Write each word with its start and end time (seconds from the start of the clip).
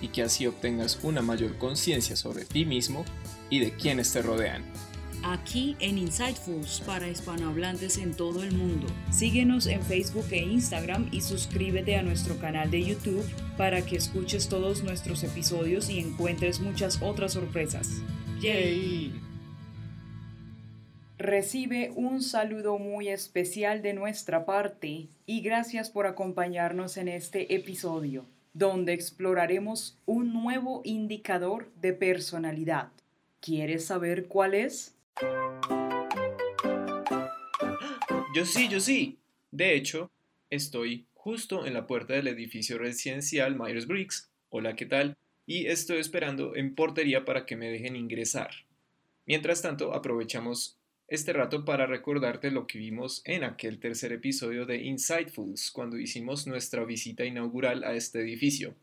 y 0.00 0.08
que 0.08 0.22
así 0.22 0.46
obtengas 0.46 0.98
una 1.02 1.22
mayor 1.22 1.58
conciencia 1.58 2.16
sobre 2.16 2.44
ti 2.44 2.64
mismo 2.64 3.04
y 3.50 3.60
de 3.60 3.72
quienes 3.72 4.12
te 4.12 4.22
rodean. 4.22 4.64
Aquí 5.22 5.76
en 5.80 5.98
Insightfuls 5.98 6.82
para 6.86 7.08
hispanohablantes 7.08 7.98
en 7.98 8.14
todo 8.14 8.44
el 8.44 8.52
mundo. 8.52 8.86
Síguenos 9.10 9.66
en 9.66 9.82
Facebook 9.82 10.26
e 10.30 10.38
Instagram 10.38 11.08
y 11.10 11.20
suscríbete 11.22 11.96
a 11.96 12.02
nuestro 12.02 12.38
canal 12.38 12.70
de 12.70 12.84
YouTube 12.84 13.24
para 13.56 13.84
que 13.84 13.96
escuches 13.96 14.48
todos 14.48 14.84
nuestros 14.84 15.24
episodios 15.24 15.90
y 15.90 15.98
encuentres 15.98 16.60
muchas 16.60 17.02
otras 17.02 17.32
sorpresas. 17.32 18.02
¡Yay! 18.40 19.12
Recibe 21.18 21.92
un 21.96 22.22
saludo 22.22 22.78
muy 22.78 23.08
especial 23.08 23.80
de 23.80 23.94
nuestra 23.94 24.44
parte 24.44 25.08
y 25.24 25.40
gracias 25.40 25.88
por 25.88 26.06
acompañarnos 26.06 26.98
en 26.98 27.08
este 27.08 27.54
episodio, 27.54 28.26
donde 28.56 28.94
exploraremos 28.94 29.98
un 30.06 30.32
nuevo 30.32 30.80
indicador 30.82 31.70
de 31.82 31.92
personalidad. 31.92 32.90
¿Quieres 33.40 33.84
saber 33.84 34.28
cuál 34.28 34.54
es? 34.54 34.94
Yo 38.34 38.46
sí, 38.46 38.68
yo 38.70 38.80
sí. 38.80 39.18
De 39.50 39.74
hecho, 39.74 40.10
estoy 40.48 41.04
justo 41.12 41.66
en 41.66 41.74
la 41.74 41.86
puerta 41.86 42.14
del 42.14 42.28
edificio 42.28 42.78
residencial 42.78 43.56
Myers-Briggs. 43.56 44.30
Hola, 44.48 44.74
¿qué 44.74 44.86
tal? 44.86 45.18
Y 45.44 45.66
estoy 45.66 45.98
esperando 45.98 46.56
en 46.56 46.74
portería 46.74 47.26
para 47.26 47.44
que 47.44 47.56
me 47.56 47.70
dejen 47.70 47.94
ingresar. 47.94 48.50
Mientras 49.26 49.60
tanto, 49.60 49.92
aprovechamos 49.92 50.78
este 51.08 51.32
rato 51.32 51.64
para 51.64 51.86
recordarte 51.86 52.50
lo 52.50 52.66
que 52.66 52.78
vimos 52.78 53.22
en 53.24 53.44
aquel 53.44 53.78
tercer 53.78 54.12
episodio 54.12 54.66
de 54.66 54.82
Insightfuls, 54.82 55.70
cuando 55.70 55.98
hicimos 55.98 56.46
nuestra 56.46 56.84
visita 56.84 57.24
inaugural 57.24 57.84
a 57.84 57.94
este 57.94 58.20
edificio. 58.20 58.74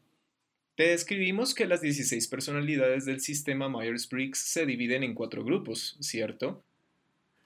Te 0.76 0.88
describimos 0.88 1.54
que 1.54 1.68
las 1.68 1.82
16 1.82 2.28
personalidades 2.30 3.06
del 3.06 3.20
sistema 3.20 3.70
Myers-Briggs 3.70 4.40
se 4.40 4.66
dividen 4.66 5.04
en 5.04 5.14
cuatro 5.14 5.44
grupos, 5.44 5.98
¿cierto? 6.00 6.64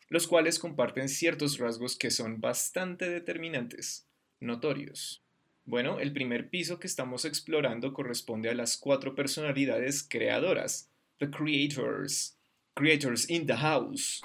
Los 0.10 0.28
cuales 0.28 0.60
comparten 0.60 1.10
ciertos 1.10 1.58
rasgos 1.58 1.98
que 1.98 2.12
son 2.12 2.40
bastante 2.40 3.10
determinantes, 3.10 4.06
notorios. 4.40 5.24
Bueno, 5.66 6.00
el 6.00 6.14
primer 6.14 6.50
piso 6.50 6.80
que 6.80 6.88
estamos 6.88 7.26
explorando 7.26 7.94
corresponde 7.94 8.50
a 8.50 8.54
las 8.54 8.78
cuatro 8.78 9.16
personalidades 9.16 10.08
creadoras, 10.08 10.90
the 11.20 11.30
creators, 11.30 12.38
creators 12.76 13.30
in 13.30 13.46
the 13.46 13.58
house. 13.58 14.22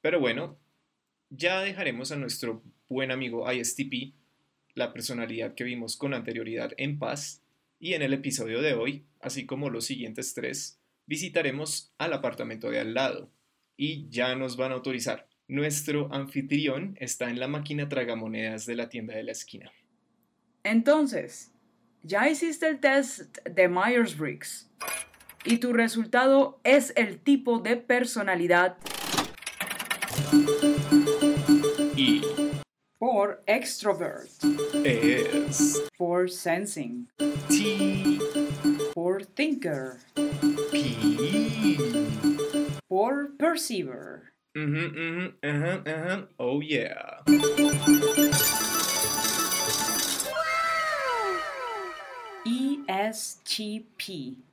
Pero 0.00 0.20
bueno, 0.20 0.58
ya 1.30 1.60
dejaremos 1.60 2.12
a 2.12 2.16
nuestro 2.16 2.62
buen 2.88 3.10
amigo 3.10 3.50
ISTP, 3.50 4.14
la 4.74 4.92
personalidad 4.92 5.54
que 5.54 5.64
vimos 5.64 5.96
con 5.96 6.14
anterioridad 6.14 6.72
en 6.76 6.98
paz, 6.98 7.42
y 7.78 7.94
en 7.94 8.02
el 8.02 8.12
episodio 8.12 8.62
de 8.62 8.74
hoy, 8.74 9.04
así 9.20 9.46
como 9.46 9.70
los 9.70 9.84
siguientes 9.84 10.34
tres, 10.34 10.80
visitaremos 11.06 11.92
al 11.98 12.12
apartamento 12.12 12.70
de 12.70 12.80
al 12.80 12.94
lado, 12.94 13.30
y 13.76 14.08
ya 14.08 14.34
nos 14.34 14.56
van 14.56 14.72
a 14.72 14.74
autorizar. 14.74 15.28
Nuestro 15.48 16.12
anfitrión 16.12 16.96
está 16.98 17.30
en 17.30 17.38
la 17.38 17.48
máquina 17.48 17.88
tragamonedas 17.88 18.66
de 18.66 18.76
la 18.76 18.88
tienda 18.88 19.14
de 19.14 19.22
la 19.22 19.32
esquina. 19.32 19.70
Entonces, 20.64 21.52
ya 22.02 22.28
hiciste 22.28 22.66
el 22.66 22.80
test 22.80 23.38
de 23.44 23.68
Myers-Briggs 23.68 24.68
y 25.44 25.58
tu 25.58 25.72
resultado 25.72 26.60
es 26.64 26.92
el 26.96 27.20
tipo 27.20 27.60
de 27.60 27.76
personalidad 27.76 28.76
Y 31.96 32.22
for 32.98 33.40
extrovert, 33.46 34.30
S. 34.84 35.78
for 35.96 36.28
sensing, 36.28 37.06
T 37.48 38.18
for 38.94 39.20
thinker, 39.20 39.98
P. 40.72 41.78
for 42.88 43.28
perceiver. 43.38 44.32
Ujú, 44.56 44.84
ujú, 44.88 45.24
ajá, 45.44 45.82
ajá. 45.84 46.28
Oh 46.38 46.60
yeah. 46.64 47.20
E 52.46 52.80
ESTP. 52.88 54.45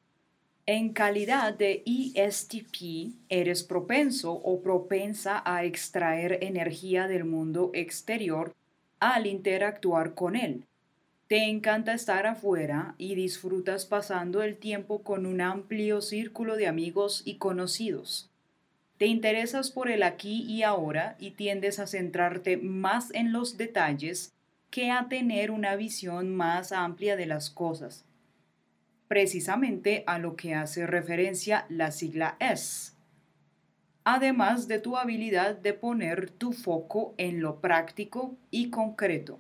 En 0.66 0.94
calidad 0.94 1.54
de 1.54 1.84
ESTP, 1.86 3.12
eres 3.28 3.64
propenso 3.64 4.32
o 4.32 4.62
propensa 4.62 5.44
a 5.46 5.66
extraer 5.66 6.38
energía 6.42 7.10
del 7.10 7.26
mundo 7.26 7.72
exterior 7.74 8.56
al 9.02 9.28
interactuar 9.28 10.14
con 10.14 10.38
él. 10.38 10.64
Te 11.28 11.50
encanta 11.50 11.94
estar 11.94 12.26
afuera 12.28 12.96
y 12.98 13.16
disfrutas 13.16 13.86
pasando 13.86 14.42
el 14.42 14.56
tiempo 14.56 15.04
con 15.04 15.26
un 15.26 15.42
amplio 15.42 16.00
círculo 16.00 16.56
de 16.56 16.68
amigos 16.68 17.24
y 17.26 17.36
conocidos. 17.36 18.30
Te 18.98 19.08
interesas 19.08 19.70
por 19.70 19.92
el 19.92 20.02
aquí 20.02 20.44
y 20.44 20.64
ahora 20.64 21.18
y 21.20 21.32
tiendes 21.32 21.78
a 21.80 21.88
centrarte 21.88 22.56
más 22.56 23.14
en 23.14 23.34
los 23.34 23.58
detalles 23.58 24.32
que 24.70 24.92
a 24.92 25.10
tener 25.10 25.52
una 25.52 25.76
visión 25.76 26.34
más 26.34 26.72
amplia 26.72 27.18
de 27.18 27.26
las 27.26 27.50
cosas 27.50 28.06
precisamente 29.14 30.04
a 30.08 30.18
lo 30.18 30.36
que 30.36 30.56
hace 30.56 30.88
referencia 30.88 31.68
la 31.70 31.92
sigla 31.92 32.36
S, 32.40 32.94
además 34.04 34.68
de 34.68 34.80
tu 34.80 34.98
habilidad 34.98 35.56
de 35.56 35.76
poner 35.76 36.32
tu 36.32 36.52
foco 36.52 37.14
en 37.20 37.40
lo 37.40 37.62
práctico 37.62 38.36
y 38.50 38.72
concreto. 38.72 39.40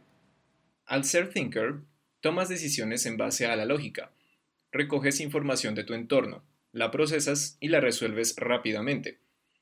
Al 0.85 1.05
ser 1.05 1.33
thinker, 1.33 1.79
tomas 2.21 2.49
decisiones 2.49 3.07
en 3.07 3.17
base 3.17 3.47
a 3.47 3.55
la 3.55 3.65
lógica. 3.65 4.11
Recoges 4.71 5.19
información 5.19 5.73
de 5.73 5.83
tu 5.83 5.95
entorno, 5.95 6.43
la 6.71 6.91
procesas 6.91 7.57
y 7.59 7.69
la 7.69 7.79
resuelves 7.79 8.35
rápidamente. 8.37 9.21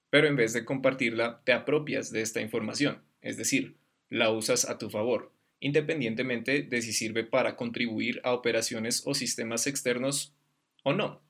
Pero 0.09 0.27
en 0.27 0.35
vez 0.35 0.51
de 0.51 0.65
compartirla, 0.65 1.39
te 1.45 1.53
apropias 1.53 2.11
de 2.11 2.19
esta 2.19 2.41
información, 2.41 3.01
es 3.21 3.37
decir, 3.37 3.77
la 4.09 4.29
usas 4.29 4.67
a 4.67 4.77
tu 4.77 4.89
favor 4.89 5.31
independientemente 5.61 6.63
de 6.63 6.81
si 6.81 6.91
sirve 6.91 7.23
para 7.23 7.55
contribuir 7.55 8.19
a 8.23 8.33
operaciones 8.33 9.03
o 9.05 9.13
sistemas 9.13 9.67
externos 9.67 10.33
o 10.83 10.91
no. 10.91 11.21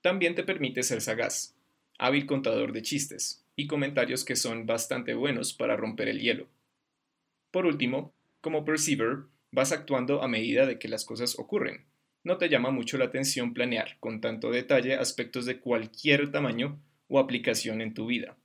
También 0.00 0.34
te 0.34 0.42
permite 0.42 0.82
ser 0.82 1.02
sagaz, 1.02 1.54
hábil 1.98 2.26
contador 2.26 2.72
de 2.72 2.82
chistes 2.82 3.44
y 3.54 3.66
comentarios 3.66 4.24
que 4.24 4.36
son 4.36 4.66
bastante 4.66 5.14
buenos 5.14 5.52
para 5.52 5.76
romper 5.76 6.08
el 6.08 6.20
hielo. 6.20 6.48
Por 7.50 7.66
último, 7.66 8.14
como 8.40 8.64
perceiver, 8.64 9.24
vas 9.52 9.70
actuando 9.70 10.22
a 10.22 10.28
medida 10.28 10.64
de 10.64 10.78
que 10.78 10.88
las 10.88 11.04
cosas 11.04 11.38
ocurren. 11.38 11.84
No 12.24 12.38
te 12.38 12.48
llama 12.48 12.70
mucho 12.70 12.96
la 12.96 13.06
atención 13.06 13.52
planear 13.52 13.98
con 14.00 14.22
tanto 14.22 14.50
detalle 14.50 14.94
aspectos 14.94 15.44
de 15.44 15.60
cualquier 15.60 16.32
tamaño 16.32 16.80
o 17.08 17.18
aplicación 17.18 17.82
en 17.82 17.92
tu 17.92 18.06
vida 18.06 18.39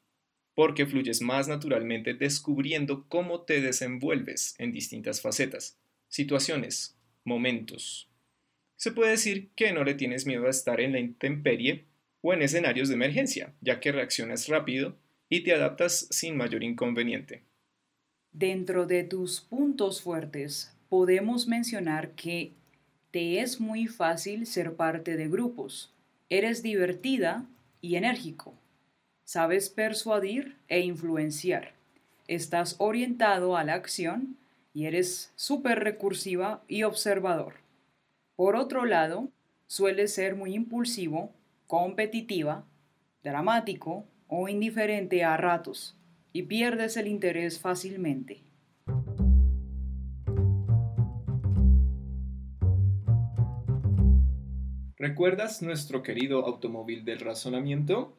porque 0.56 0.86
fluyes 0.86 1.22
más 1.22 1.48
naturalmente 1.48 2.14
descubriendo 2.14 3.06
cómo 3.10 3.42
te 3.42 3.62
desenvuelves 3.62 4.56
en 4.58 4.72
distintas 4.72 5.22
facetas, 5.22 5.78
situaciones, 6.08 6.98
momentos. 7.26 8.10
Se 8.78 8.92
puede 8.92 9.12
decir 9.12 9.50
que 9.56 9.74
no 9.74 9.84
le 9.84 9.94
tienes 9.94 10.26
miedo 10.26 10.48
a 10.48 10.50
estar 10.50 10.80
en 10.80 10.94
la 10.94 11.00
intemperie 11.00 11.86
o 12.22 12.34
en 12.34 12.42
escenarios 12.42 12.88
de 12.88 12.96
emergencia, 12.96 13.54
ya 13.62 13.80
que 13.80 13.92
reaccionas 13.92 14.48
rápido 14.48 14.96
y 15.30 15.42
te 15.42 15.54
adaptas 15.54 16.08
sin 16.10 16.38
mayor 16.38 16.64
inconveniente. 16.64 17.44
Dentro 18.32 18.86
de 18.86 19.04
tus 19.04 19.42
puntos 19.42 20.02
fuertes, 20.02 20.74
podemos 20.90 21.48
mencionar 21.48 22.12
que 22.12 22.52
te 23.12 23.40
es 23.40 23.60
muy 23.60 23.88
fácil 23.88 24.46
ser 24.46 24.76
parte 24.76 25.16
de 25.16 25.28
grupos. 25.28 25.94
Eres 26.30 26.64
divertida 26.64 27.46
y 27.82 27.96
enérgico 27.96 28.54
sabes 29.26 29.70
persuadir 29.70 30.56
e 30.68 30.82
influenciar, 30.82 31.74
estás 32.28 32.76
orientado 32.78 33.58
a 33.58 33.64
la 33.64 33.74
acción 33.74 34.38
y 34.72 34.86
eres 34.86 35.34
súper 35.36 35.84
recursiva 35.84 36.64
y 36.68 36.84
observador. 36.84 37.56
Por 38.36 38.56
otro 38.56 38.86
lado, 38.86 39.30
sueles 39.66 40.14
ser 40.14 40.36
muy 40.36 40.54
impulsivo, 40.54 41.34
competitiva, 41.66 42.66
dramático 43.24 44.06
o 44.28 44.48
indiferente 44.48 45.24
a 45.24 45.36
ratos 45.38 45.98
y 46.32 46.44
pierdes 46.44 46.96
el 46.96 47.08
interés 47.08 47.60
fácilmente. 47.60 48.44
¿Recuerdas 54.98 55.64
nuestro 55.64 56.04
querido 56.04 56.46
automóvil 56.46 57.06
del 57.06 57.20
razonamiento? 57.20 58.16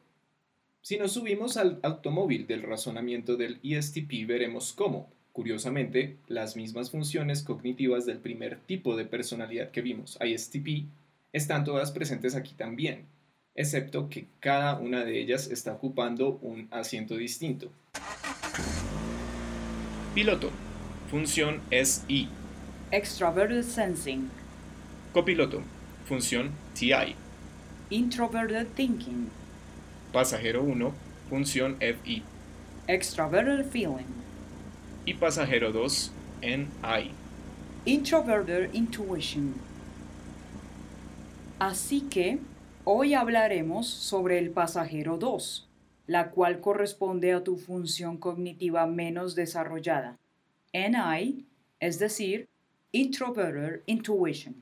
Si 0.87 0.97
nos 0.97 1.11
subimos 1.11 1.57
al 1.57 1.81
automóvil 1.83 2.47
del 2.47 2.63
razonamiento 2.63 3.35
del 3.35 3.59
ESTP 3.61 4.25
veremos 4.25 4.71
cómo, 4.71 5.09
curiosamente, 5.33 6.15
las 6.29 6.55
mismas 6.55 6.91
funciones 6.91 7.43
cognitivas 7.43 8.05
del 8.05 8.19
primer 8.19 8.57
tipo 8.61 8.95
de 8.95 9.03
personalidad 9.03 9.71
que 9.71 9.81
vimos, 9.81 10.17
ISTP, 10.25 10.85
están 11.33 11.65
todas 11.65 11.91
presentes 11.91 12.35
aquí 12.35 12.53
también, 12.53 13.03
excepto 13.53 14.07
que 14.07 14.27
cada 14.39 14.79
una 14.79 15.03
de 15.03 15.19
ellas 15.19 15.51
está 15.51 15.73
ocupando 15.73 16.39
un 16.41 16.69
asiento 16.71 17.17
distinto. 17.17 17.69
Piloto. 20.15 20.51
Función 21.11 21.59
SI. 21.69 22.29
Extroverted 22.91 23.63
Sensing. 23.63 24.29
Copiloto. 25.11 25.63
Función 26.05 26.51
TI. 26.73 27.13
Introverted 27.89 28.67
Thinking. 28.67 29.29
Pasajero 30.13 30.63
1. 30.63 30.93
Función 31.29 31.77
FI. 31.81 32.23
Extroverted 32.87 33.65
Feeling. 33.65 34.07
Y 35.05 35.13
pasajero 35.15 35.73
2. 35.73 36.11
NI. 36.41 37.11
Introverted 37.83 38.73
Intuition. 38.73 39.53
Así 41.59 42.01
que 42.01 42.39
hoy 42.85 43.15
hablaremos 43.15 43.87
sobre 43.87 44.39
el 44.39 44.51
pasajero 44.51 45.17
2, 45.17 45.67
la 46.07 46.31
cual 46.31 46.61
corresponde 46.61 47.33
a 47.33 47.43
tu 47.43 47.57
función 47.57 48.17
cognitiva 48.17 48.87
menos 48.87 49.35
desarrollada, 49.35 50.17
NI, 50.73 51.45
es 51.81 51.99
decir, 51.99 52.47
Introverted 52.93 53.81
Intuition. 53.87 54.55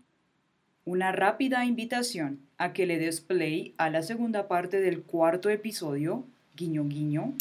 Una 0.86 1.12
rápida 1.12 1.66
invitación 1.66 2.45
a 2.58 2.74
que 2.74 2.86
le 2.86 2.98
des 2.98 3.22
play 3.22 3.74
a 3.78 3.90
la 3.90 4.02
segunda 4.02 4.48
parte 4.48 4.80
del 4.80 5.04
cuarto 5.04 5.50
episodio, 5.50 6.26
guiño 6.56 6.86
guiño, 6.86 7.34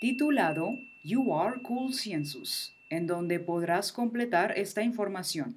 titulado 0.00 0.70
You 1.02 1.34
Are 1.34 1.60
Cool 1.62 1.94
Census, 1.94 2.74
en 2.90 3.06
donde 3.06 3.40
podrás 3.40 3.92
completar 3.92 4.56
esta 4.58 4.82
información. 4.82 5.56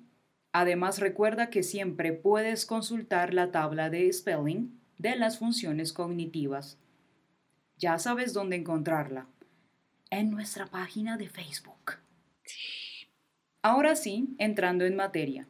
Además, 0.52 1.00
recuerda 1.00 1.50
que 1.50 1.64
siempre 1.64 2.14
puedes 2.14 2.66
consultar 2.66 3.34
la 3.34 3.52
tabla 3.52 3.90
de 3.90 4.12
spelling 4.12 4.80
de 4.98 5.16
las 5.16 5.38
funciones 5.38 5.94
cognitivas. 5.94 6.78
Ya 7.78 8.00
sabes 8.00 8.34
dónde 8.34 8.56
encontrarla. 8.56 9.28
En 10.10 10.32
nuestra 10.32 10.66
página 10.66 11.18
de 11.18 11.30
Facebook. 11.30 11.98
Ahora 13.62 13.96
sí, 13.96 14.36
entrando 14.40 14.86
en 14.86 14.96
materia. 14.96 15.48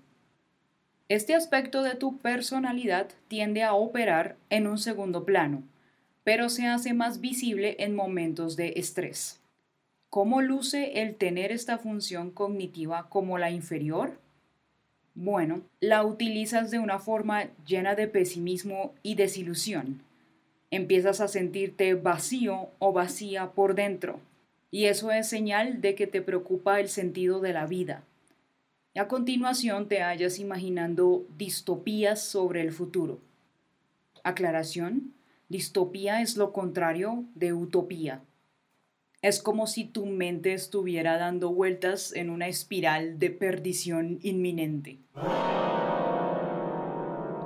Este 1.10 1.36
aspecto 1.36 1.84
de 1.84 1.96
tu 1.96 2.18
personalidad 2.18 3.08
tiende 3.30 3.64
a 3.64 3.74
operar 3.74 4.36
en 4.50 4.68
un 4.68 4.78
segundo 4.78 5.24
plano, 5.24 5.64
pero 6.26 6.50
se 6.50 6.68
hace 6.68 6.94
más 6.94 7.22
visible 7.22 7.78
en 7.80 7.96
momentos 7.96 8.58
de 8.58 8.74
estrés. 8.76 9.40
¿Cómo 10.10 10.42
luce 10.42 11.02
el 11.02 11.16
tener 11.16 11.54
esta 11.54 11.78
función 11.78 12.30
cognitiva 12.30 13.08
como 13.08 13.38
la 13.38 13.52
inferior? 13.52 14.20
Bueno, 15.16 15.62
la 15.80 16.04
utilizas 16.04 16.72
de 16.72 16.80
una 16.80 17.00
forma 17.00 17.46
llena 17.66 17.96
de 17.96 18.10
pesimismo 18.10 18.94
y 19.02 19.16
desilusión. 19.16 20.02
Empiezas 20.72 21.22
a 21.22 21.30
sentirte 21.30 21.94
vacío 21.94 22.68
o 22.80 22.92
vacía 22.92 23.52
por 23.52 23.76
dentro, 23.76 24.20
y 24.72 24.86
eso 24.86 25.12
es 25.12 25.30
señal 25.30 25.80
de 25.80 25.96
que 25.96 26.06
te 26.06 26.22
preocupa 26.22 26.82
el 26.82 26.90
sentido 26.90 27.40
de 27.40 27.54
la 27.54 27.66
vida. 27.66 28.04
A 28.98 29.08
continuación 29.08 29.88
te 29.88 30.02
hallas 30.02 30.40
imaginando 30.40 31.28
distopías 31.38 32.20
sobre 32.20 32.62
el 32.62 32.72
futuro. 32.72 33.22
Aclaración, 34.24 35.14
distopía 35.50 36.24
es 36.24 36.36
lo 36.36 36.52
contrario 36.52 37.26
de 37.36 37.54
utopía. 37.54 38.24
Es 39.22 39.40
como 39.40 39.68
si 39.68 39.86
tu 39.86 40.08
mente 40.08 40.54
estuviera 40.54 41.20
dando 41.20 41.54
vueltas 41.54 42.12
en 42.12 42.32
una 42.32 42.48
espiral 42.48 43.20
de 43.20 43.30
perdición 43.30 44.18
inminente. 44.24 44.98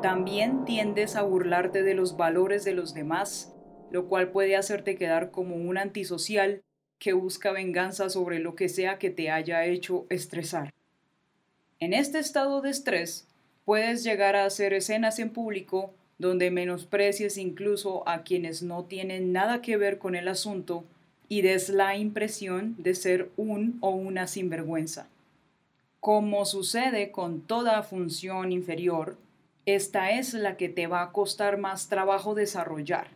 También 0.01 0.63
tiendes 0.63 1.17
a 1.17 1.23
burlarte 1.23 1.83
de 1.83 1.95
los 1.95 2.15
valores 2.15 2.63
de 2.63 2.75
los 2.75 2.93
demás, 2.93 3.53
lo 3.91 4.07
cual 4.07 4.31
puede 4.31 4.55
hacerte 4.55 4.95
quedar 4.95 5.31
como 5.31 5.57
un 5.57 5.77
antisocial 5.77 6.61
que 6.97 7.11
busca 7.11 7.51
venganza 7.51 8.09
sobre 8.09 8.39
lo 8.39 8.55
que 8.55 8.69
sea 8.69 8.97
que 8.99 9.09
te 9.09 9.31
haya 9.31 9.65
hecho 9.65 10.05
estresar. 10.09 10.71
En 11.81 11.93
este 11.93 12.19
estado 12.19 12.61
de 12.61 12.69
estrés, 12.69 13.25
puedes 13.65 14.03
llegar 14.03 14.35
a 14.35 14.45
hacer 14.45 14.71
escenas 14.71 15.17
en 15.17 15.31
público 15.31 15.91
donde 16.19 16.51
menosprecies 16.51 17.39
incluso 17.39 18.07
a 18.07 18.21
quienes 18.21 18.61
no 18.61 18.83
tienen 18.83 19.33
nada 19.33 19.63
que 19.63 19.77
ver 19.77 19.97
con 19.97 20.13
el 20.13 20.27
asunto 20.27 20.83
y 21.27 21.41
des 21.41 21.69
la 21.69 21.97
impresión 21.97 22.75
de 22.77 22.93
ser 22.93 23.31
un 23.35 23.79
o 23.81 23.89
una 23.89 24.27
sinvergüenza. 24.27 25.07
Como 25.99 26.45
sucede 26.45 27.09
con 27.09 27.41
toda 27.41 27.81
función 27.81 28.51
inferior, 28.51 29.17
esta 29.65 30.11
es 30.11 30.35
la 30.35 30.57
que 30.57 30.69
te 30.69 30.85
va 30.85 31.01
a 31.01 31.11
costar 31.11 31.57
más 31.57 31.89
trabajo 31.89 32.35
desarrollar, 32.35 33.07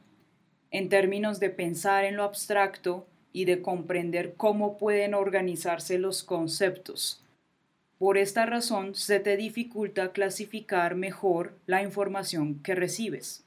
en 0.72 0.90
términos 0.90 1.40
de 1.40 1.52
pensar 1.52 2.04
en 2.04 2.18
lo 2.18 2.24
abstracto 2.24 3.06
y 3.32 3.46
de 3.46 3.62
comprender 3.62 4.34
cómo 4.34 4.80
pueden 4.80 5.14
organizarse 5.14 6.00
los 6.00 6.24
conceptos. 6.24 7.22
Por 7.98 8.18
esta 8.18 8.46
razón 8.46 8.94
se 8.94 9.22
te 9.22 9.38
dificulta 9.38 10.12
clasificar 10.12 10.96
mejor 10.96 11.58
la 11.66 11.82
información 11.82 12.60
que 12.62 12.76
recibes. 12.76 13.46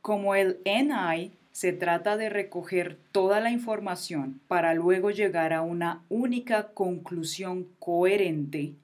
Como 0.00 0.36
el 0.36 0.60
NI 0.64 1.32
se 1.50 1.72
trata 1.72 2.16
de 2.16 2.28
recoger 2.28 2.96
toda 3.10 3.40
la 3.40 3.50
información 3.50 4.40
para 4.46 4.74
luego 4.74 5.10
llegar 5.10 5.52
a 5.52 5.62
una 5.62 6.02
única 6.08 6.68
conclusión 6.68 7.68
coherente. 7.80 8.74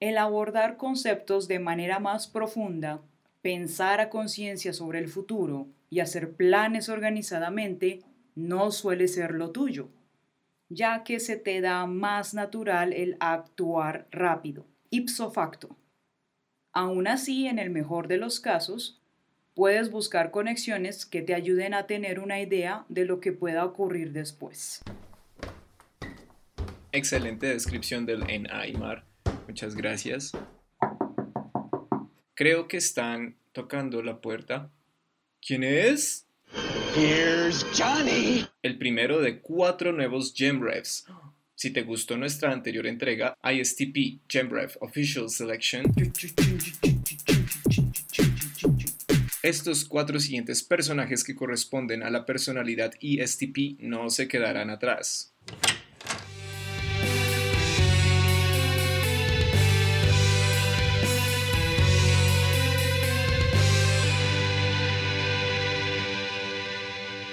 El 0.00 0.18
abordar 0.18 0.76
conceptos 0.76 1.48
de 1.48 1.60
manera 1.60 2.00
más 2.00 2.26
profunda, 2.26 3.00
pensar 3.40 4.00
a 4.00 4.10
conciencia 4.10 4.72
sobre 4.72 4.98
el 4.98 5.08
futuro 5.08 5.68
y 5.90 6.00
hacer 6.00 6.32
planes 6.32 6.88
organizadamente 6.88 8.02
no 8.34 8.70
suele 8.70 9.08
ser 9.08 9.32
lo 9.32 9.50
tuyo, 9.50 9.88
ya 10.68 11.02
que 11.04 11.20
se 11.20 11.36
te 11.36 11.60
da 11.60 11.86
más 11.86 12.34
natural 12.34 12.92
el 12.92 13.16
actuar 13.20 14.06
rápido, 14.10 14.66
ipso 14.90 15.30
facto. 15.30 15.76
Aún 16.72 17.08
así, 17.08 17.46
en 17.46 17.58
el 17.58 17.70
mejor 17.70 18.08
de 18.08 18.18
los 18.18 18.40
casos, 18.40 19.00
puedes 19.54 19.90
buscar 19.90 20.30
conexiones 20.30 21.04
que 21.04 21.22
te 21.22 21.34
ayuden 21.34 21.74
a 21.74 21.86
tener 21.86 22.20
una 22.20 22.40
idea 22.40 22.84
de 22.88 23.04
lo 23.04 23.18
que 23.18 23.32
pueda 23.32 23.64
ocurrir 23.64 24.12
después. 24.12 24.82
Excelente 26.92 27.48
descripción 27.48 28.06
del 28.06 28.22
Aymar. 28.50 29.04
Muchas 29.48 29.74
gracias. 29.74 30.32
Creo 32.34 32.68
que 32.68 32.76
están 32.76 33.36
tocando 33.52 34.00
la 34.02 34.20
puerta. 34.20 34.70
¿Quién 35.44 35.64
es? 35.64 36.27
Here's 36.94 37.64
Johnny. 37.74 38.46
El 38.62 38.78
primero 38.78 39.20
de 39.20 39.40
cuatro 39.40 39.92
nuevos 39.92 40.32
GemRevs. 40.34 41.06
Si 41.54 41.70
te 41.70 41.82
gustó 41.82 42.16
nuestra 42.16 42.52
anterior 42.52 42.86
entrega, 42.86 43.36
ISTP 43.42 44.20
GemRev 44.28 44.76
Official 44.80 45.28
Selection, 45.28 45.92
estos 49.42 49.84
cuatro 49.84 50.20
siguientes 50.20 50.62
personajes 50.62 51.24
que 51.24 51.34
corresponden 51.34 52.02
a 52.02 52.10
la 52.10 52.26
personalidad 52.26 52.92
ESTP 53.00 53.80
no 53.80 54.10
se 54.10 54.28
quedarán 54.28 54.70
atrás. 54.70 55.32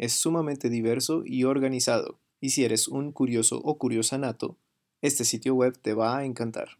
Es 0.00 0.14
sumamente 0.14 0.70
diverso 0.70 1.24
y 1.26 1.44
organizado, 1.44 2.18
y 2.40 2.50
si 2.50 2.64
eres 2.64 2.88
un 2.88 3.12
curioso 3.12 3.60
o 3.62 3.76
curiosa 3.76 4.16
nato, 4.16 4.56
este 5.02 5.26
sitio 5.26 5.54
web 5.54 5.76
te 5.76 5.92
va 5.92 6.16
a 6.16 6.24
encantar. 6.24 6.78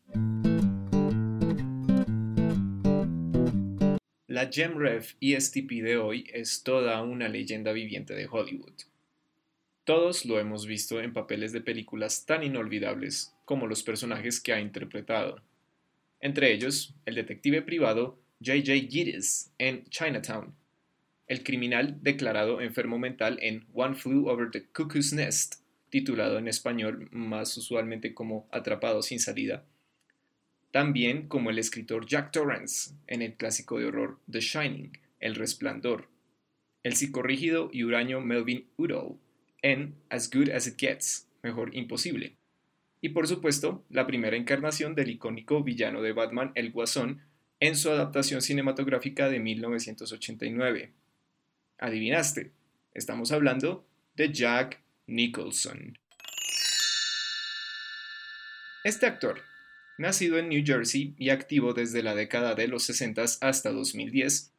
La 4.26 4.50
GemRev 4.50 5.16
ESTP 5.20 5.82
de 5.82 5.98
hoy 5.98 6.30
es 6.32 6.62
toda 6.62 7.02
una 7.02 7.28
leyenda 7.28 7.72
viviente 7.72 8.14
de 8.14 8.26
Hollywood. 8.26 8.72
Todos 9.84 10.24
lo 10.24 10.40
hemos 10.40 10.64
visto 10.64 10.98
en 11.02 11.12
papeles 11.12 11.52
de 11.52 11.60
películas 11.60 12.24
tan 12.24 12.42
inolvidables 12.42 13.34
como 13.44 13.66
los 13.66 13.82
personajes 13.82 14.40
que 14.40 14.54
ha 14.54 14.62
interpretado. 14.62 15.42
Entre 16.20 16.54
ellos, 16.54 16.94
el 17.04 17.16
detective 17.16 17.60
privado 17.60 18.18
J.J. 18.42 18.88
Gittes 18.88 19.52
en 19.58 19.84
Chinatown, 19.90 20.54
el 21.30 21.44
criminal 21.44 21.96
declarado 22.02 22.60
enfermo 22.60 22.99
mental 22.99 23.38
en 23.40 23.64
One 23.72 23.94
Flew 23.94 24.26
Over 24.26 24.50
the 24.50 24.64
Cuckoo's 24.64 25.12
Nest, 25.12 25.62
titulado 25.88 26.38
en 26.38 26.49
español 26.49 27.08
más 27.12 27.56
usualmente 27.56 28.14
como 28.14 28.49
Atrapado 28.50 29.00
sin 29.00 29.20
salida, 29.20 29.64
también 30.72 31.28
como 31.28 31.50
el 31.50 31.60
escritor 31.60 32.04
Jack 32.04 32.32
Torrance 32.32 32.96
en 33.06 33.22
el 33.22 33.34
clásico 33.34 33.78
de 33.78 33.84
horror 33.84 34.18
The 34.28 34.40
Shining, 34.40 34.99
El 35.20 35.37
Resplandor, 35.37 36.08
el 36.82 36.96
psicorrígido 36.96 37.70
y 37.72 37.84
huraño 37.84 38.20
Melvin 38.20 38.66
Udall 38.76 39.14
en 39.62 39.94
As 40.08 40.32
Good 40.32 40.50
as 40.50 40.66
It 40.66 40.80
Gets, 40.80 41.28
Mejor 41.44 41.76
Imposible, 41.76 42.34
y 43.00 43.10
por 43.10 43.28
supuesto 43.28 43.84
la 43.88 44.04
primera 44.04 44.37
encarnación 44.37 44.96
del 44.96 45.10
icónico 45.10 45.62
villano 45.62 46.02
de 46.02 46.10
Batman, 46.10 46.50
el 46.56 46.72
Guasón, 46.72 47.20
en 47.60 47.76
su 47.76 47.88
adaptación 47.88 48.42
cinematográfica 48.42 49.28
de 49.28 49.38
1989. 49.38 50.90
Adivinaste, 51.82 52.52
estamos 52.92 53.32
hablando 53.32 53.87
de 54.14 54.30
Jack 54.30 54.82
Nicholson. 55.06 55.96
Este 58.84 59.06
actor, 59.06 59.40
nacido 59.96 60.37
en 60.38 60.50
New 60.50 60.62
Jersey 60.62 61.14
y 61.16 61.30
activo 61.30 61.72
desde 61.72 62.02
la 62.02 62.14
década 62.14 62.54
de 62.54 62.68
los 62.68 62.82
60 62.82 63.25
hasta 63.40 63.72
2010, 63.72 64.52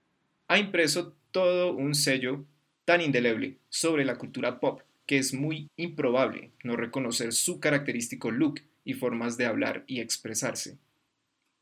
ha 0.47 0.57
impreso 0.57 1.15
todo 1.29 1.75
un 1.75 1.93
sello 1.93 2.43
tan 2.85 3.01
indeleble 3.01 3.59
sobre 3.69 4.03
la 4.03 4.17
cultura 4.17 4.59
pop 4.59 4.81
que 5.05 5.19
es 5.19 5.31
muy 5.31 5.69
improbable 5.75 6.49
no 6.63 6.75
reconocer 6.75 7.33
su 7.33 7.59
característico 7.59 8.31
look 8.31 8.61
y 8.83 8.95
formas 8.95 9.37
de 9.37 9.45
hablar 9.45 9.83
y 9.85 9.99
expresarse. 9.99 10.79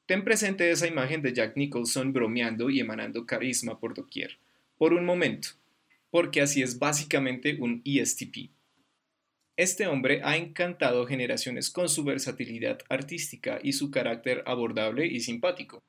Ten 0.06 0.24
presente 0.24 0.72
esa 0.72 0.88
imagen 0.88 1.22
de 1.22 1.34
Jack 1.34 1.58
Nicholson 1.58 2.14
bromeando 2.14 2.70
y 2.70 2.80
emanando 2.80 3.26
carisma 3.26 3.78
por 3.78 3.94
doquier, 3.94 4.40
por 4.80 4.94
un 4.94 5.06
momento, 5.06 5.50
porque 6.10 6.42
así 6.42 6.64
es 6.64 6.80
básicamente 6.80 7.58
un 7.60 7.84
ESTP, 7.86 8.50
este 9.60 9.88
hombre 9.88 10.22
ha 10.24 10.38
encantado 10.38 11.06
generaciones 11.06 11.70
con 11.70 11.90
su 11.90 12.06
versatilidad 12.06 12.80
artística 12.88 13.60
y 13.62 13.74
su 13.74 13.92
carácter 13.92 14.42
abordable 14.46 15.06
y 15.06 15.20
simpático. 15.20 15.84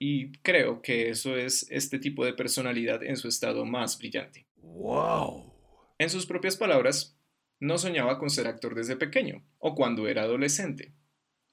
Y 0.00 0.32
creo 0.38 0.82
que 0.82 1.10
eso 1.10 1.36
es 1.36 1.64
este 1.70 2.00
tipo 2.00 2.24
de 2.24 2.32
personalidad 2.32 3.04
en 3.04 3.16
su 3.16 3.28
estado 3.28 3.64
más 3.64 3.98
brillante. 3.98 4.46
¡Wow! 4.56 5.54
En 5.96 6.10
sus 6.10 6.26
propias 6.26 6.56
palabras, 6.56 7.16
no 7.60 7.78
soñaba 7.78 8.18
con 8.18 8.30
ser 8.30 8.48
actor 8.48 8.74
desde 8.74 8.96
pequeño 8.96 9.44
o 9.60 9.76
cuando 9.76 10.08
era 10.08 10.22
adolescente. 10.22 10.90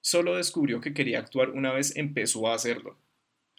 Solo 0.01 0.37
descubrió 0.37 0.81
que 0.81 0.95
quería 0.95 1.19
actuar 1.19 1.51
una 1.51 1.71
vez 1.73 1.95
empezó 1.95 2.47
a 2.47 2.55
hacerlo. 2.55 2.97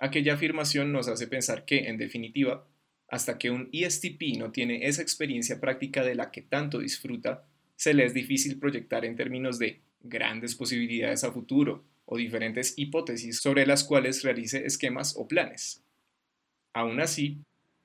Aquella 0.01 0.35
afirmación 0.35 0.91
nos 0.91 1.07
hace 1.07 1.29
pensar 1.29 1.65
que, 1.65 1.89
en 1.89 1.99
definitiva, 1.99 2.67
hasta 3.13 3.37
que 3.37 3.51
un 3.51 3.69
ESTP 3.73 4.39
no 4.39 4.53
tiene 4.53 4.87
esa 4.87 5.03
experiencia 5.03 5.61
práctica 5.61 6.03
de 6.03 6.15
la 6.15 6.31
que 6.31 6.41
tanto 6.41 6.79
disfruta, 6.79 7.45
se 7.77 7.93
le 7.93 8.07
es 8.07 8.15
difícil 8.15 8.59
proyectar 8.59 9.05
en 9.05 9.17
términos 9.17 9.59
de 9.59 9.83
grandes 10.01 10.55
posibilidades 10.55 11.23
a 11.23 11.31
futuro 11.31 11.85
o 12.07 12.17
diferentes 12.17 12.73
hipótesis 12.79 13.39
sobre 13.39 13.67
las 13.67 13.85
cuales 13.85 14.23
realice 14.23 14.65
esquemas 14.65 15.15
o 15.19 15.29
planes. 15.29 15.85
Aún 16.73 17.01
así, 17.01 17.37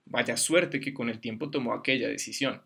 vaya 0.05 0.37
suerte 0.37 0.79
que 0.79 0.93
con 0.93 1.09
el 1.09 1.19
tiempo 1.19 1.51
tomó 1.51 1.73
aquella 1.73 2.07
decisión. 2.07 2.61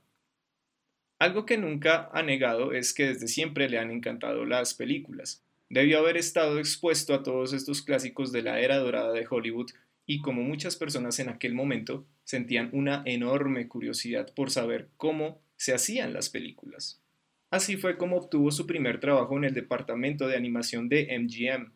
Algo 1.17 1.47
que 1.47 1.57
nunca 1.57 2.11
ha 2.13 2.21
negado 2.21 2.73
es 2.73 2.93
que 2.93 3.07
desde 3.07 3.27
siempre 3.27 3.69
le 3.69 3.79
han 3.79 3.89
encantado 3.89 4.45
las 4.45 4.75
películas. 4.75 5.43
Debió 5.67 5.97
haber 5.97 6.15
estado 6.15 6.59
expuesto 6.59 7.15
a 7.15 7.23
todos 7.23 7.53
estos 7.53 7.81
clásicos 7.81 8.31
de 8.31 8.43
la 8.43 8.59
era 8.59 8.77
dorada 8.77 9.13
de 9.13 9.25
Hollywood 9.27 9.71
y 10.11 10.19
como 10.19 10.41
muchas 10.41 10.75
personas 10.75 11.19
en 11.19 11.29
aquel 11.29 11.53
momento 11.53 12.05
sentían 12.25 12.69
una 12.73 13.01
enorme 13.05 13.69
curiosidad 13.69 14.33
por 14.35 14.51
saber 14.51 14.89
cómo 14.97 15.41
se 15.55 15.73
hacían 15.73 16.11
las 16.11 16.29
películas. 16.29 17.01
Así 17.49 17.77
fue 17.77 17.97
como 17.97 18.17
obtuvo 18.17 18.51
su 18.51 18.67
primer 18.67 18.99
trabajo 18.99 19.37
en 19.37 19.45
el 19.45 19.53
departamento 19.53 20.27
de 20.27 20.35
animación 20.35 20.89
de 20.89 21.17
MGM, 21.17 21.71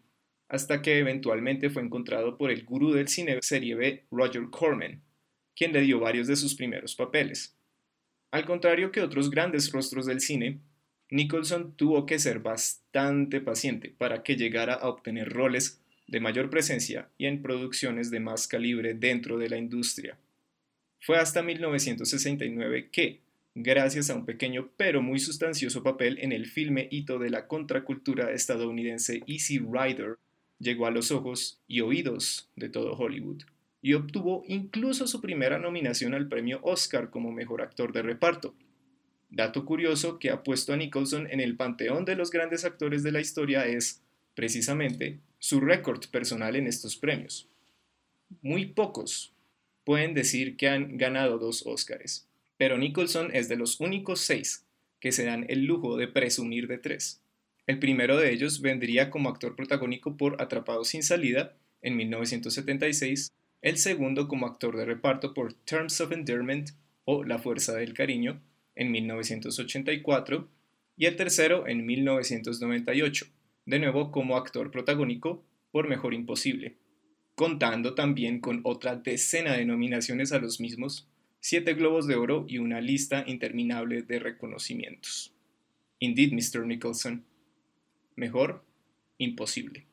hasta 0.49 0.81
que 0.81 0.99
eventualmente 0.99 1.69
fue 1.69 1.81
encontrado 1.81 2.37
por 2.37 2.51
el 2.51 2.65
gurú 2.65 2.91
del 2.91 3.07
cine 3.07 3.39
serie 3.41 3.73
B, 3.75 4.05
Roger 4.11 4.49
Corman, 4.51 5.01
quien 5.55 5.71
le 5.71 5.79
dio 5.79 6.01
varios 6.01 6.27
de 6.27 6.35
sus 6.35 6.55
primeros 6.55 6.93
papeles. 6.93 7.55
Al 8.31 8.43
contrario 8.43 8.91
que 8.91 8.99
otros 8.99 9.29
grandes 9.29 9.71
rostros 9.71 10.07
del 10.07 10.19
cine, 10.19 10.59
Nicholson 11.09 11.77
tuvo 11.77 12.05
que 12.05 12.19
ser 12.19 12.39
bastante 12.39 13.39
paciente 13.39 13.95
para 13.97 14.23
que 14.23 14.35
llegara 14.35 14.73
a 14.73 14.89
obtener 14.89 15.29
roles 15.29 15.84
de 16.07 16.19
mayor 16.19 16.49
presencia 16.49 17.09
y 17.17 17.25
en 17.25 17.41
producciones 17.41 18.11
de 18.11 18.19
más 18.19 18.47
calibre 18.47 18.93
dentro 18.93 19.37
de 19.37 19.49
la 19.49 19.57
industria. 19.57 20.17
Fue 20.99 21.17
hasta 21.17 21.43
1969 21.43 22.89
que, 22.91 23.21
gracias 23.53 24.09
a 24.09 24.15
un 24.15 24.25
pequeño 24.25 24.69
pero 24.77 25.01
muy 25.01 25.19
sustancioso 25.19 25.83
papel 25.83 26.17
en 26.21 26.31
el 26.31 26.45
filme 26.45 26.87
hito 26.91 27.19
de 27.19 27.29
la 27.29 27.47
contracultura 27.47 28.31
estadounidense 28.31 29.21
Easy 29.27 29.59
Rider, 29.59 30.17
llegó 30.59 30.87
a 30.87 30.91
los 30.91 31.11
ojos 31.11 31.59
y 31.67 31.81
oídos 31.81 32.49
de 32.55 32.69
todo 32.69 32.93
Hollywood 32.93 33.43
y 33.81 33.93
obtuvo 33.93 34.43
incluso 34.47 35.05
su 35.05 35.21
primera 35.21 35.59
nominación 35.59 36.15
al 36.15 36.27
premio 36.27 36.59
Oscar 36.63 37.11
como 37.11 37.31
mejor 37.31 37.61
actor 37.61 37.93
de 37.93 38.01
reparto. 38.01 38.55
Dato 39.29 39.63
curioso 39.63 40.17
que 40.17 40.31
ha 40.31 40.41
puesto 40.41 40.73
a 40.73 40.77
Nicholson 40.77 41.27
en 41.29 41.39
el 41.39 41.55
panteón 41.55 42.03
de 42.03 42.15
los 42.15 42.31
grandes 42.31 42.65
actores 42.65 43.03
de 43.03 43.11
la 43.11 43.21
historia 43.21 43.67
es, 43.67 44.01
precisamente, 44.33 45.19
su 45.39 45.59
récord 45.59 46.05
personal 46.09 46.55
en 46.55 46.67
estos 46.67 46.95
premios. 46.97 47.47
Muy 48.41 48.65
pocos 48.67 49.33
pueden 49.83 50.13
decir 50.13 50.57
que 50.57 50.69
han 50.69 50.97
ganado 50.97 51.37
dos 51.37 51.63
Oscars 51.65 52.27
pero 52.57 52.77
Nicholson 52.77 53.31
es 53.33 53.49
de 53.49 53.57
los 53.57 53.79
únicos 53.79 54.21
seis 54.21 54.65
que 54.99 55.11
se 55.11 55.25
dan 55.25 55.45
el 55.49 55.65
lujo 55.65 55.97
de 55.97 56.07
presumir 56.07 56.67
de 56.67 56.77
tres. 56.77 57.21
El 57.67 57.79
primero 57.79 58.17
de 58.17 58.31
ellos 58.31 58.61
vendría 58.61 59.09
como 59.09 59.29
actor 59.29 59.55
protagónico 59.55 60.17
por 60.17 60.41
Atrapado 60.41 60.83
sin 60.83 61.03
salida 61.03 61.55
en 61.81 61.97
1976, 61.97 63.31
el 63.61 63.77
segundo 63.77 64.27
como 64.27 64.45
actor 64.45 64.77
de 64.77 64.85
reparto 64.85 65.33
por 65.33 65.53
Terms 65.53 65.99
of 66.01 66.11
Endearment 66.11 66.71
o 67.03 67.23
La 67.23 67.39
Fuerza 67.39 67.73
del 67.73 67.93
Cariño 67.93 68.41
en 68.75 68.91
1984 68.91 70.47
y 70.97 71.05
el 71.05 71.15
tercero 71.15 71.67
en 71.67 71.85
1998, 71.85 73.27
de 73.65 73.79
nuevo 73.79 74.11
como 74.11 74.37
actor 74.37 74.71
protagónico 74.71 75.43
por 75.71 75.87
Mejor 75.87 76.13
Imposible, 76.13 76.77
contando 77.35 77.95
también 77.95 78.39
con 78.39 78.61
otra 78.63 78.95
decena 78.95 79.53
de 79.53 79.65
nominaciones 79.65 80.31
a 80.31 80.39
los 80.39 80.59
mismos 80.59 81.07
siete 81.39 81.73
globos 81.75 82.07
de 82.07 82.15
oro 82.15 82.45
y 82.47 82.57
una 82.57 82.81
lista 82.81 83.23
interminable 83.27 84.01
de 84.01 84.19
reconocimientos. 84.19 85.31
Indeed, 85.99 86.33
Mr. 86.33 86.65
Nicholson. 86.65 87.23
Mejor, 88.15 88.63
imposible. 89.17 89.85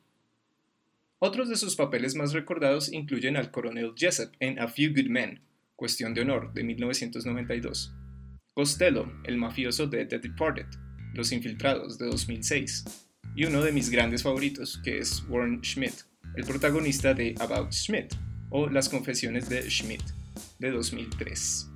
Otros 1.19 1.49
de 1.49 1.55
sus 1.55 1.75
papeles 1.75 2.15
más 2.15 2.33
recordados 2.33 2.91
incluyen 2.91 3.37
al 3.37 3.51
coronel 3.51 3.93
Jessup 3.95 4.31
en 4.39 4.59
A 4.59 4.67
Few 4.67 4.93
Good 4.93 5.09
Men, 5.09 5.41
Cuestión 5.75 6.13
de 6.13 6.21
Honor, 6.21 6.53
de 6.53 6.63
1992, 6.63 7.93
Costello, 8.53 9.11
el 9.23 9.37
mafioso 9.37 9.87
de 9.87 10.05
The 10.05 10.19
Departed, 10.19 10.67
Los 11.13 11.31
Infiltrados, 11.31 11.97
de 11.97 12.07
2006, 12.07 13.02
y 13.35 13.45
uno 13.45 13.61
de 13.61 13.71
mis 13.71 13.89
grandes 13.89 14.23
favoritos, 14.23 14.79
que 14.83 14.99
es 14.99 15.23
Warren 15.27 15.61
Schmidt, 15.63 15.93
el 16.35 16.45
protagonista 16.45 17.13
de 17.13 17.35
About 17.39 17.71
Schmidt, 17.71 18.13
o 18.49 18.69
Las 18.69 18.89
Confesiones 18.89 19.49
de 19.49 19.69
Schmidt, 19.69 20.03
de 20.59 20.71
2003. 20.71 21.69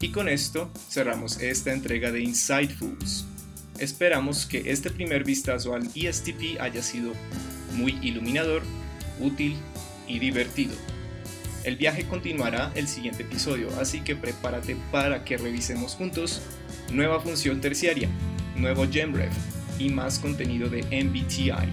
Y 0.00 0.08
con 0.08 0.28
esto 0.28 0.72
cerramos 0.90 1.40
esta 1.40 1.72
entrega 1.72 2.10
de 2.10 2.22
Insightfuls. 2.22 3.24
Esperamos 3.78 4.46
que 4.46 4.70
este 4.72 4.90
primer 4.90 5.22
vistazo 5.22 5.74
al 5.74 5.88
ESTP 5.94 6.60
haya 6.60 6.82
sido 6.82 7.12
muy 7.74 7.98
iluminador, 8.02 8.62
útil 9.20 9.56
y 10.08 10.18
divertido. 10.18 10.74
El 11.62 11.76
viaje 11.76 12.04
continuará 12.08 12.72
el 12.74 12.88
siguiente 12.88 13.22
episodio, 13.22 13.68
así 13.78 14.00
que 14.00 14.16
prepárate 14.16 14.76
para 14.90 15.24
que 15.24 15.36
revisemos 15.36 15.94
juntos 15.94 16.42
nueva 16.90 17.20
función 17.20 17.60
terciaria, 17.60 18.08
nuevo 18.56 18.86
GemRev 18.90 19.32
y 19.78 19.90
más 19.90 20.18
contenido 20.18 20.68
de 20.68 20.82
MBTI. 20.82 21.68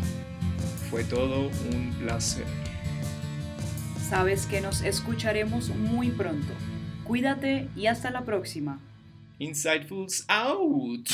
Fue 0.90 1.04
todo 1.04 1.50
un 1.72 1.94
placer. 2.00 2.46
Sabes 4.10 4.46
que 4.46 4.62
nos 4.62 4.82
escucharemos 4.82 5.70
muy 5.70 6.10
pronto. 6.10 6.54
Cuídate 7.04 7.68
y 7.76 7.88
hasta 7.88 8.10
la 8.10 8.26
próxima. 8.26 8.80
Insightfuls 9.40 10.26
out. 10.28 11.08